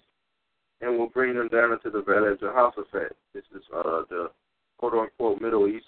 [0.80, 3.16] and will bring them down into the valley of Jehoshaphat.
[3.34, 4.30] This is uh, the
[4.78, 5.86] quote unquote Middle East,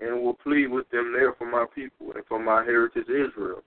[0.00, 3.62] and will plead with them there for my people and for my heritage Israel,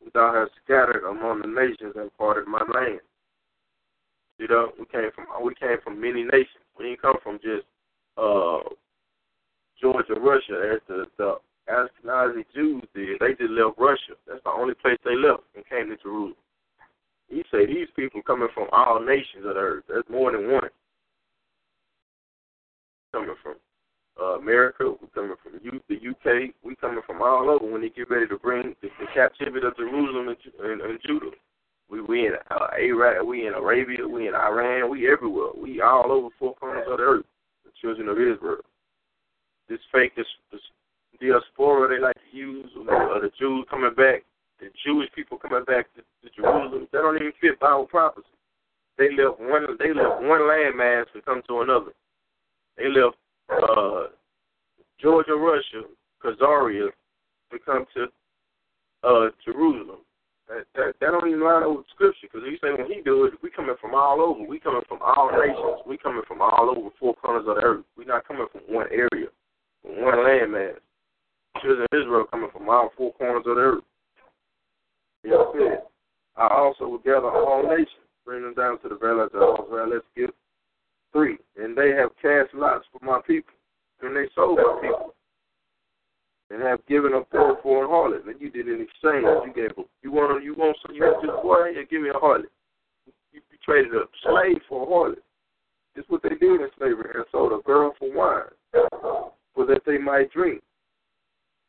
[0.00, 3.00] which thou hast scattered among the nations and parted my land.
[4.38, 6.64] You know, we came from we came from many nations.
[6.78, 7.66] We didn't come from just
[8.16, 8.60] uh
[9.80, 11.34] Georgia, Russia, as the, the
[11.68, 13.18] Ashkenazi Jews did.
[13.20, 14.14] They just left Russia.
[14.26, 16.34] That's the only place they left and came to Jerusalem.
[17.28, 19.84] He say these people coming from all nations of the earth.
[19.88, 20.70] That's more than one.
[23.12, 23.56] Coming from
[24.20, 27.88] uh, America, we coming from U- the UK, we coming from all over when they
[27.90, 30.36] get ready to bring the, the captivity of Jerusalem and,
[30.70, 31.30] and, and Judah.
[31.88, 35.50] We we in uh, Iraq, we in Arabia, we in Iran, we everywhere.
[35.56, 37.24] We all over four corners of the earth.
[37.64, 38.58] The children of Israel.
[39.68, 40.60] This fake, this, this
[41.20, 44.24] diaspora they like to use, or the Jews coming back,
[44.60, 48.26] the Jewish people coming back to, to Jerusalem, that don't even fit Bible prophecy.
[48.98, 51.92] They left one they left one landmass to come to another.
[52.78, 53.16] They left
[53.50, 54.08] uh,
[55.00, 55.84] Georgia, Russia,
[56.24, 56.88] Khazaria
[57.52, 58.06] to come to
[59.04, 60.00] uh, Jerusalem.
[60.48, 63.24] That, that that don't even line up with scripture because he say when he do
[63.24, 64.48] it, we coming from all over.
[64.48, 65.82] We coming from all nations.
[65.86, 67.84] We coming from all over four corners of the earth.
[67.98, 69.28] We not coming from one area,
[69.82, 70.78] from one landmass
[71.60, 73.84] children of Israel coming from all four corners of the earth.
[75.22, 75.82] He said,
[76.36, 77.88] I also will gather all nations,
[78.24, 79.88] bring them down to the valley of Jehoshaphat.
[79.92, 80.30] Let's give
[81.12, 81.38] three.
[81.56, 83.54] And they have cast lots for my people,
[84.02, 85.14] and they sold my people,
[86.50, 88.28] and have given a poor for a harlot.
[88.28, 89.24] And you did an exchange.
[89.24, 92.12] You gave a, you want you want some you just boy, yeah, give me a
[92.12, 92.50] harlot.
[93.06, 95.22] You, you traded a slave for a harlot.
[95.94, 98.52] This is what they did in slavery and sold a girl for wine,
[99.54, 100.62] for that they might drink.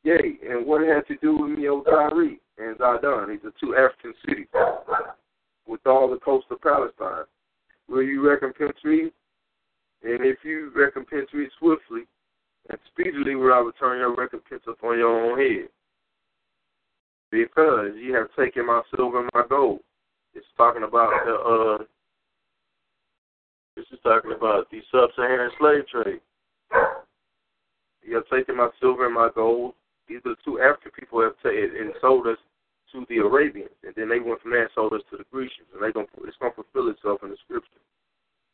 [0.08, 3.28] And what it had to do with me, O Tyre and Zidon.
[3.28, 4.48] These are two African cities
[5.68, 7.26] with all the coast of Palestine.
[7.90, 9.12] Will you recompense me?
[10.04, 12.04] And if you recompense me swiftly
[12.70, 15.70] and speedily, will I return your recompense upon your own head?
[17.30, 19.80] Because you have taken my silver and my gold.
[20.34, 21.84] It's talking about the uh
[23.76, 26.22] this is talking about the sub Saharan slave trade.
[28.04, 29.74] You have taken my silver and my gold.
[30.08, 32.40] These are the two African people have taken and sold us
[32.94, 35.68] to the Arabians, and then they went from there and sold us to the Grecians,
[35.76, 37.84] and they gonna it's gonna fulfill itself in the scripture.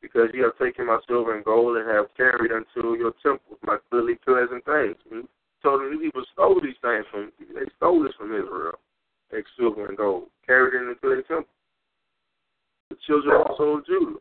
[0.02, 3.78] Because you have taken my silver and gold and have carried unto your temples my
[3.92, 4.98] goodly pleasant things.
[5.62, 8.76] Told them people stole these things from they stole this from Israel,
[9.32, 11.54] like silver and gold, carried it into their temple.
[12.90, 14.20] The children also of Judah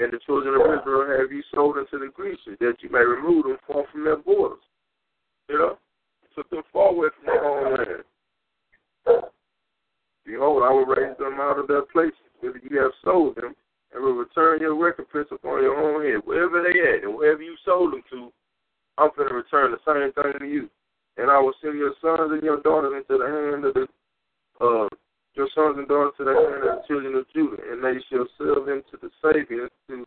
[0.00, 3.44] and the children of Israel have you sold unto the Grecians, that you may remove
[3.44, 4.64] them far from their borders.
[5.48, 5.78] You know?
[6.34, 8.04] Took them far away from their homeland.
[10.24, 13.54] Behold, I will raise them out of their places, whither you have sold them,
[13.92, 16.22] and will return your recompense upon your own head.
[16.24, 18.32] Wherever they at, and wherever you sold them to,
[18.98, 20.70] I'm going to return the same thing to you.
[21.16, 23.86] And I will send your sons and your daughters into the hand of the
[24.60, 24.88] uh,
[25.34, 28.26] your sons and daughters to the hand of the children of Judah, and they shall
[28.38, 30.06] sell them to the Sabeans, to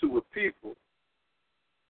[0.00, 0.74] to a people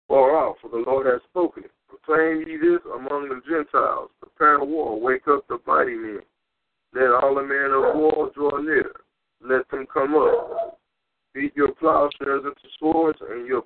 [0.07, 1.71] far off, for the Lord has spoken it.
[1.89, 4.11] Proclaim ye this among the Gentiles.
[4.21, 6.21] Prepare war, wake up the mighty men.
[6.95, 8.93] Let all the men of war draw near.
[9.41, 10.81] Let them come up.
[11.35, 13.65] Beat your plowshares into swords and your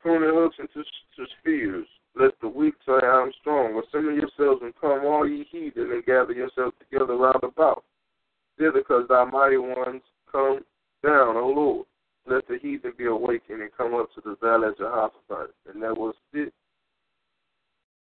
[0.00, 1.86] pruning hooks into to spears.
[2.14, 3.82] Let the weak say, I am strong.
[3.82, 7.84] Assemble yourselves and come, all ye heathen, and gather yourselves together round about.
[8.56, 10.60] Thither, because thy mighty ones come
[11.02, 11.86] down, O Lord.
[12.26, 15.54] Let the heathen be awakened and come up to the valley of Jehoshaphat.
[15.72, 16.52] And that was it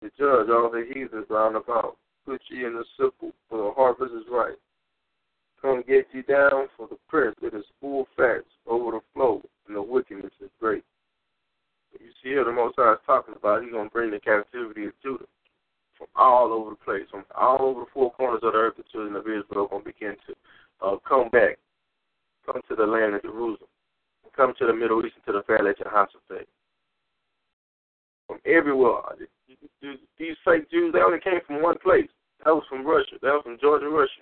[0.01, 1.97] to judge all the heathens round about.
[2.25, 4.57] Put ye in the simple, for the harvest is right.
[5.61, 9.75] Come get ye down, for the press it is full fats over the flow, and
[9.75, 10.83] the wickedness is great.
[11.99, 14.85] You see here the Most High is talking about he's going to bring the captivity
[14.85, 15.25] of Judah
[15.97, 18.75] from all over the place, from all over the four corners of the earth.
[18.77, 20.35] The children of Israel are going to begin to
[20.85, 21.57] uh, come back,
[22.45, 23.69] come to the land of Jerusalem,
[24.35, 26.47] come to the Middle East and to the valley of Jehoshaphat.
[28.27, 29.01] From everywhere.
[29.81, 32.09] These fake Jews, they only came from one place.
[32.43, 33.15] That was from Russia.
[33.21, 34.21] That was from Georgia, Russia.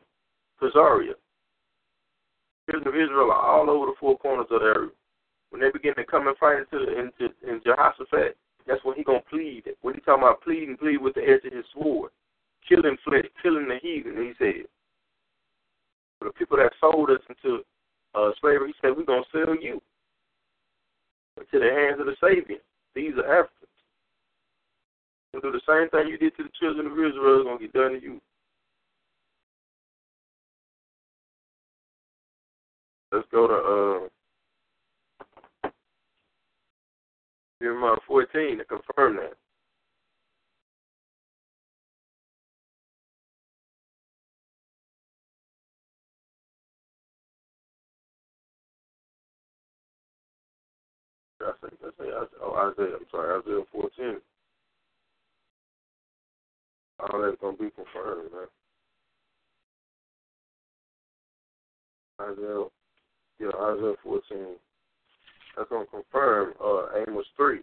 [0.62, 1.14] Khazaria.
[2.70, 4.92] Children of Israel are all over the four corners of the earth.
[5.50, 8.36] When they begin to come and fight into into in Jehoshaphat,
[8.68, 9.64] that's when he gonna plead.
[9.82, 12.12] When he talking about pleading, plead with the edge of his sword,
[12.68, 14.18] killing flesh, killing the heathen.
[14.18, 14.66] He said,
[16.20, 17.64] for the people that sold us into
[18.14, 19.82] uh, slavery, he said, we're gonna sell you
[21.40, 22.60] into the hands of the Sabeans.
[22.94, 23.77] These are Africans.
[25.38, 27.74] And do the same thing you did to the children of Israel is gonna get
[27.74, 28.20] done to you.
[33.12, 34.10] Let's go to uh
[37.62, 39.34] Jeremiah 14 to confirm that.
[51.42, 52.12] I say, I say,
[52.42, 54.18] oh, Isaiah, I'm sorry, Isaiah 14.
[57.00, 58.48] All that's to be confirmed, man.
[62.20, 62.66] Isaiah,
[63.40, 64.22] yeah, Isaiah 14
[65.58, 67.60] that's to confirm uh, Amos 3.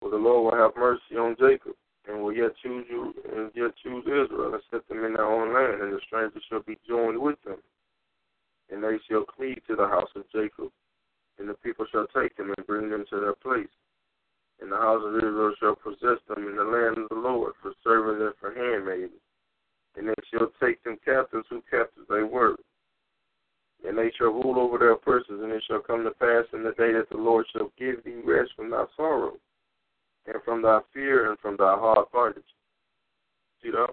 [0.00, 1.74] For the Lord will have mercy on Jacob,
[2.08, 5.54] and will yet choose you, and yet choose Israel, and set them in their own
[5.54, 7.56] land, and the strangers shall be joined with them.
[8.70, 10.70] And they shall cleave to the house of Jacob,
[11.38, 13.68] and the people shall take them and bring them to their place.
[14.60, 17.72] And the house of Israel shall possess them in the land of the Lord, for
[17.82, 19.20] servants and for handmaidens.
[19.96, 22.56] And they shall take them captives who captives they were
[23.86, 26.72] and they shall rule over their persons, and it shall come to pass in the
[26.72, 29.34] day that the Lord shall give thee rest from thy sorrow,
[30.26, 32.42] and from thy fear, and from thy hard bondage.
[33.62, 33.88] See that?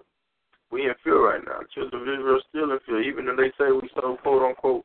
[0.70, 1.60] We in fear right now.
[1.74, 4.84] Children of Israel still in fear, even though they say we so quote unquote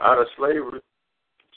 [0.00, 0.80] out of slavery,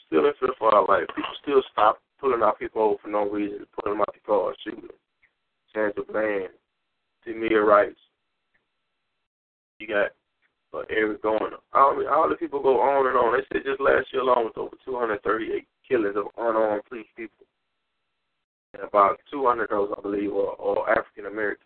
[0.06, 1.06] still in fear for our life.
[1.14, 4.82] People still stop pulling our people for no reason, pulling them out the car, shooting
[4.82, 6.48] them, of land,
[7.26, 7.92] Tamir Rice.
[9.78, 10.10] You got
[10.72, 11.56] but Eric Garner.
[11.72, 13.32] All, all the people go on and on.
[13.32, 17.46] They said just last year alone was over 238 killings of unarmed police people.
[18.74, 21.64] And about 200 of those, I believe, are, are African American.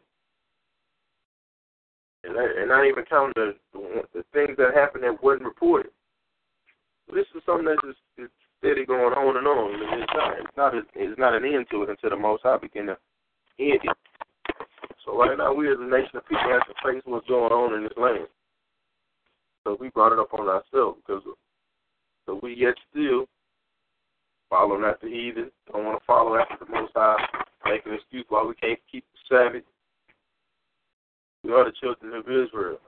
[2.25, 5.91] And, and not even counting the, the the things that happened that wasn't reported.
[7.13, 9.75] This is something that's just it's steady going on and on.
[9.75, 12.45] And it's not it's not a, it's not an end to it until the Most
[12.45, 12.97] High begin to
[13.59, 13.97] end it.
[15.05, 17.75] So right now, we as a nation of people have to face what's going on
[17.75, 18.31] in this land.
[19.65, 21.23] So we brought it up on ourselves because
[22.27, 23.27] so we yet still
[24.49, 27.17] following after heathen, don't want to follow after the Most High,
[27.65, 29.65] make an excuse why we can't keep the Sabbath.
[31.43, 32.79] We are the children of Israel.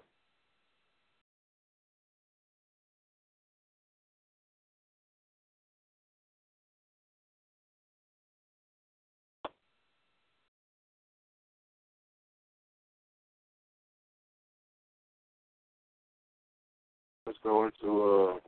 [17.34, 18.38] Let's go into uh,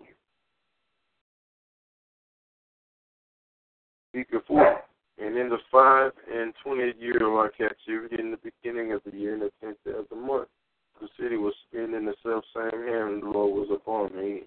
[4.46, 4.80] 4.
[5.18, 9.16] And in the five and twentieth year of our captivity, in the beginning of the
[9.16, 10.48] year, in the tenth day of the month,
[11.00, 14.42] the city was spent in the self same hand, and the Lord was upon me.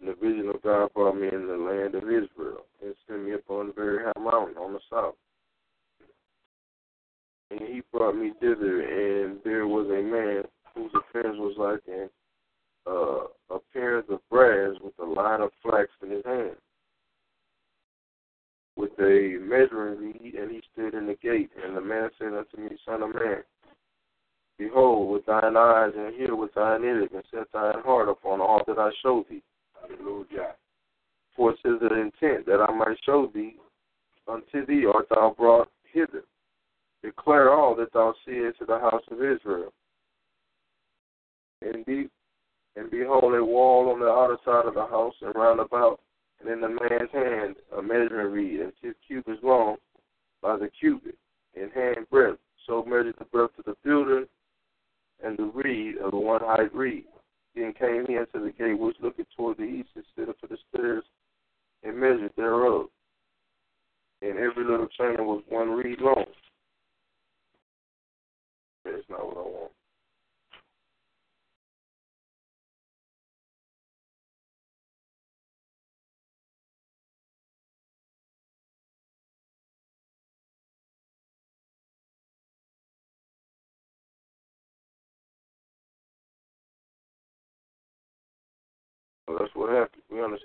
[0.00, 3.32] And the vision of God brought me in the land of Israel, and sent me
[3.32, 5.14] upon the very high mountain on the south.
[7.50, 12.10] And he brought me thither, and there was a man whose appearance was like an
[12.86, 16.56] uh, appearance of brass with a line of flax in his hand
[18.76, 21.50] with a measuring reed, and he stood in the gate.
[21.64, 23.42] And the man said unto me, Son of man,
[24.58, 28.62] behold, with thine eyes and hear with thine ears, and set thine heart upon all
[28.66, 29.42] that I show thee.
[29.80, 30.54] Hallelujah.
[31.36, 33.56] For it is the intent that I might show thee
[34.26, 36.24] unto thee art thou brought hither.
[37.02, 39.72] Declare all that thou seest to the house of Israel.
[41.60, 42.08] And be
[42.76, 46.00] and behold a wall on the outer side of the house and round about
[46.40, 49.76] and in the man's hand a measuring reed, and two cubits long
[50.42, 51.16] by the cubit,
[51.54, 52.38] in hand breadth.
[52.66, 54.26] So measured the breadth of the building
[55.22, 57.04] and the reed of the one height reed.
[57.54, 60.48] Then came he unto the gate which looketh toward the east, and stood up for
[60.48, 61.04] the stairs,
[61.82, 62.86] and measured thereof.
[64.22, 66.24] And every little chain was one reed long.
[68.84, 69.73] That's not what I want.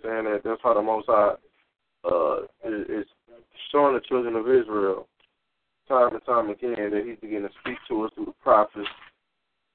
[0.03, 1.33] Understand that that's how the Most High
[2.05, 3.05] uh, is,
[3.71, 5.07] showing the children of Israel
[5.87, 8.87] time and time again that He's beginning to speak to us through the prophets,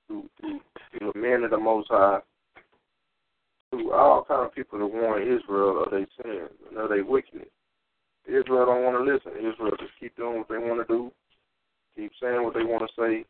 [0.07, 0.61] through, through,
[0.91, 2.21] through the men of the Most High,
[3.71, 7.49] through all kind of people that warn Israel of their sins and of their wickedness.
[8.27, 9.33] Israel don't want to listen.
[9.39, 11.13] Israel just keep doing what they want to do,
[11.95, 13.25] keep saying what they want to say,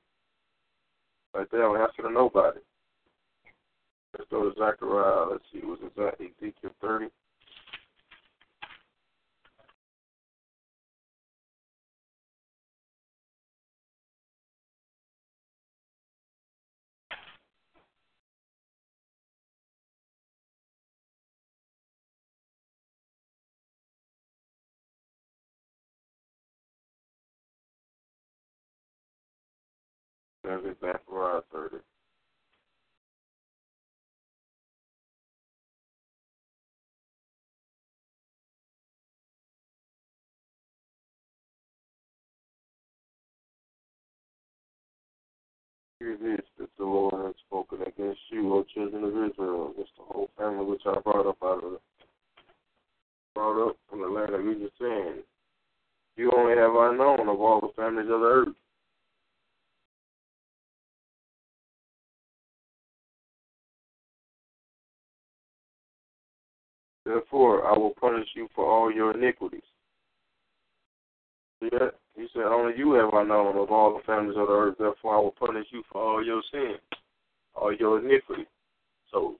[1.35, 2.61] like they don't answer to nobody.
[4.17, 5.31] Let's go to Zechariah.
[5.33, 7.07] Let's see, was it Ezekiel 30?
[30.45, 31.77] There's Zechariah 30.
[46.01, 50.05] Hear this, that the Lord has spoken against you, O children of Israel, against the
[50.05, 51.79] whole family which I brought up out of the,
[53.35, 55.23] brought up from the land of Egypt, saying,
[56.17, 58.55] You only have I known of all the families of the earth.
[67.07, 69.63] Therefore, I will punish you for all your iniquities.
[71.61, 71.95] That?
[72.15, 74.77] He said, Only you have I known of all the families of the earth.
[74.79, 76.79] Therefore, I will punish you for all your sins,
[77.55, 78.45] all your iniquity.
[79.11, 79.37] So,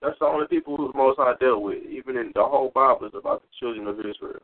[0.00, 1.82] that's the only people who the Most High dealt with.
[1.84, 4.40] Even in the whole Bible is about the children of Israel.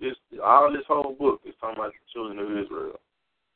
[0.00, 3.00] This all this whole book is talking about the children of Israel.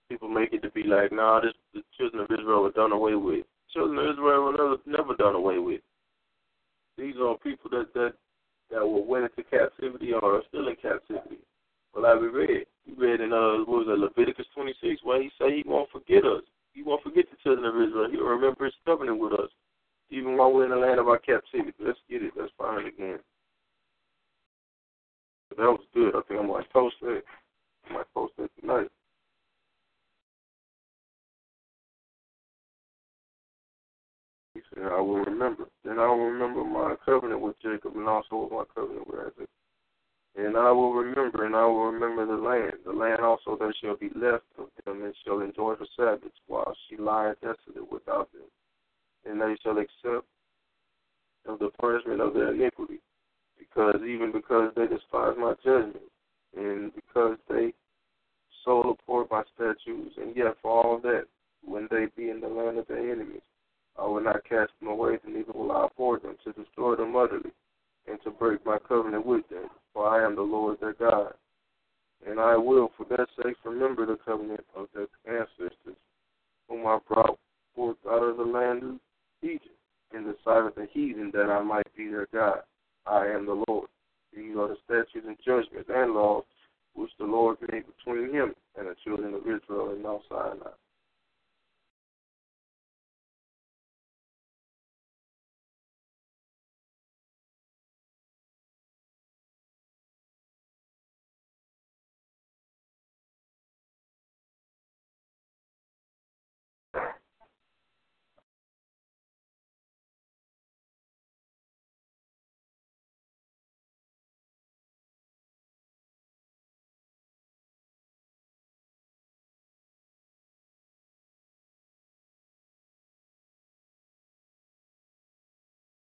[0.09, 3.15] People make it to be like, nah, this the children of Israel were done away
[3.15, 3.47] with.
[3.73, 5.81] Children of Israel were never never done away with.
[6.99, 8.15] These are people that that
[8.73, 11.39] that were went into captivity or are still in captivity.
[11.95, 15.57] Well, we read, we read in uh, what was it, Leviticus 26, where he say
[15.57, 16.43] he won't forget us.
[16.73, 18.09] He won't forget the children of Israel.
[18.11, 19.51] He'll remember his covenant with us,
[20.11, 21.75] even while we're in the land of our captivity.
[21.79, 22.33] Let's get it.
[22.35, 23.19] Let's find it again.
[25.51, 26.17] That was good.
[26.17, 27.23] I think I might post that.
[27.91, 28.89] I might post that tonight.
[34.75, 35.67] Said, I will remember.
[35.85, 39.49] And I will remember my covenant with Jacob and also my covenant with Isaac.
[40.35, 42.73] And I will remember, and I will remember the land.
[42.87, 46.75] The land also that shall be left of them, and shall enjoy the Sabbaths, while
[46.89, 48.49] she lieth desolate without them.
[49.27, 50.27] And they shall accept
[51.47, 53.01] of the punishment of their iniquity,
[53.59, 56.11] because even because they despise my judgment,
[56.57, 57.75] and because they
[58.65, 61.27] so abhor my statutes, and yet for all that,
[61.63, 63.43] when they be in the land of their enemies,
[63.99, 67.53] I will not cast them away, neither will I abhor them to destroy them utterly,
[68.07, 69.69] and to break my covenant with them.
[69.93, 71.35] For I am the Lord their God.
[72.27, 75.97] And I will, for their sake, remember the covenant of their ancestors,
[76.69, 77.39] whom I brought
[77.75, 79.01] forth out of the land of
[79.43, 79.69] Egypt,
[80.15, 82.61] in the sight of the heathen, that I might be their God.
[83.07, 83.89] I am the Lord.
[84.35, 86.45] These are the statutes and judgments and laws
[86.95, 90.71] which the Lord made between him and the children of Israel in Mount Sinai.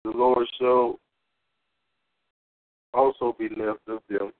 [0.08, 0.98] The Lord shall
[2.94, 4.32] also be left of them,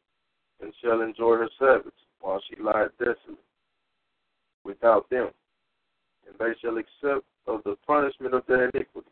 [0.62, 3.44] and shall enjoy her Sabbaths, while she lieth desolate
[4.64, 5.28] without them.
[6.26, 9.10] And they shall accept of the punishment of their iniquity,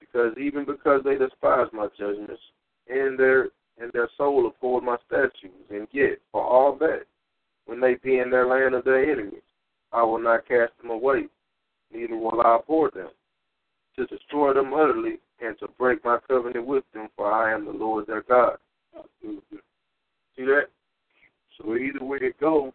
[0.00, 2.40] because even because they despise my judgments,
[2.88, 7.02] and their and their soul abhorred my statutes, and yet for all that,
[7.66, 9.42] when they be in their land of their enemies,
[9.92, 11.26] I will not cast them away,
[11.92, 13.10] neither will I abhor them,
[13.98, 17.72] to destroy them utterly and to break my covenant with them, for I am the
[17.72, 18.56] Lord their God.
[19.22, 20.68] See that?
[21.56, 22.72] So either way it goes,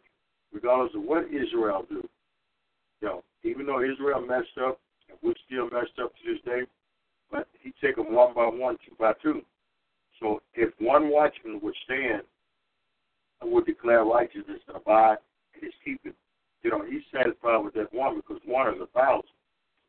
[0.54, 2.08] regardless of what Israel do,
[3.02, 6.62] you know, even though Israel messed up, and we still messed up to this day,
[7.32, 9.42] but he take them one by one, two by two.
[10.20, 12.22] So if one watchman would stand
[13.42, 15.18] and would declare righteousness and abide
[15.56, 16.14] in his keeping,
[16.62, 19.31] you know, he's satisfied with that one because one is a thousand.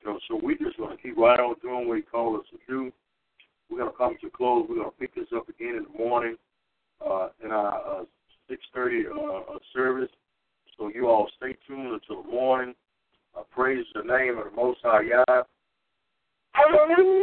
[0.05, 2.59] Know, so we just going to keep right on doing what He called us to
[2.69, 2.93] do.
[3.71, 4.67] We're going to come to close.
[4.69, 6.37] We're going to pick this up again in the morning
[7.05, 8.05] uh, in our uh,
[8.51, 10.11] 6:30 uh, service.
[10.77, 12.75] So you all stay tuned until the morning.
[13.37, 15.45] Uh, praise the name of the Most High Yah.
[16.57, 17.23] Shalom,